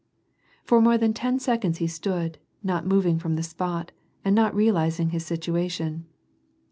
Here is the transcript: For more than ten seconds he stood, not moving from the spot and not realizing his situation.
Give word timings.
For 0.63 0.81
more 0.81 0.97
than 0.97 1.13
ten 1.13 1.37
seconds 1.37 1.77
he 1.77 1.85
stood, 1.85 2.39
not 2.63 2.87
moving 2.87 3.19
from 3.19 3.35
the 3.35 3.43
spot 3.43 3.91
and 4.25 4.33
not 4.33 4.55
realizing 4.55 5.11
his 5.11 5.27
situation. 5.27 6.07